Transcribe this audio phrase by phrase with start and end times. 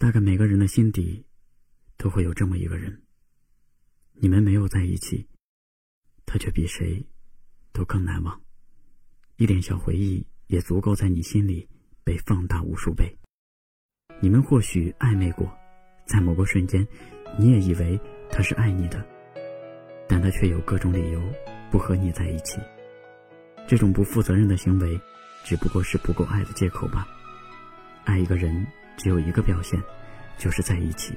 [0.00, 1.26] 大概每个人的心底，
[1.98, 3.02] 都会有这么一个人。
[4.14, 5.28] 你们没有在一起，
[6.24, 7.06] 他却比谁
[7.70, 8.40] 都更难忘。
[9.36, 11.68] 一点小回忆也足够在你心里
[12.02, 13.14] 被放大无数倍。
[14.20, 15.54] 你们或许暧昧过，
[16.06, 16.86] 在某个瞬间，
[17.38, 19.04] 你也以为他是爱你的，
[20.08, 21.20] 但他却有各种理由
[21.70, 22.58] 不和你在一起。
[23.68, 24.98] 这种不负责任的行为，
[25.44, 27.06] 只不过是不够爱的借口吧。
[28.06, 28.66] 爱一个人。
[28.96, 29.80] 只有一个表现，
[30.38, 31.12] 就是在一起，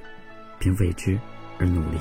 [0.58, 1.18] 并为之
[1.58, 1.98] 而努力。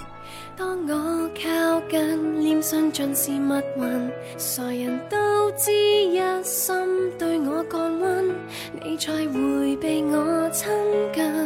[0.55, 6.75] 当我靠近，脸上尽是密云，傻人都知一心
[7.17, 8.35] 对我降温，
[8.83, 10.69] 你才会被我亲
[11.13, 11.42] 近。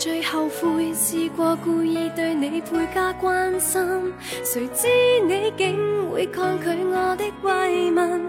[0.00, 4.88] 最後悔試過故意對你倍加關心，谁知
[5.28, 8.22] 你竟會抗拒我的慰問，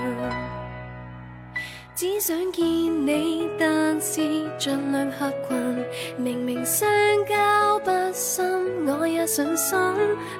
[1.93, 2.65] 只想見
[3.05, 3.69] 你，但
[4.01, 4.19] 是
[4.57, 5.85] 盡量合群。
[6.17, 6.89] 明明相
[7.29, 9.77] 交不深，我也上心。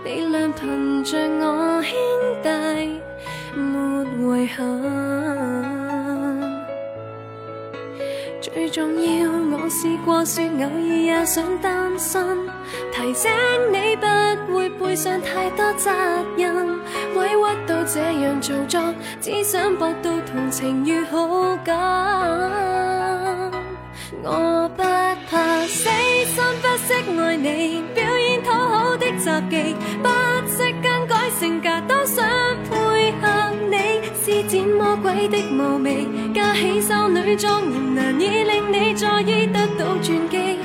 [0.04, 1.94] 你俩憑着我兄
[2.42, 3.03] 弟。
[8.42, 12.38] 最重要，我试过说偶尔也想单身，
[12.92, 13.32] 提醒
[13.72, 15.90] 你不会背上太多责
[16.38, 16.68] 任，
[17.16, 18.82] 委屈到这样做作，
[19.22, 22.42] 只想博到同情与好感。
[24.26, 30.10] 我不怕死心不息爱你，表演讨好的杂技，不
[30.50, 32.53] 息更改性格，都想。
[35.30, 40.60] 的无味，加起修女庄严，难以令你在意得到转机。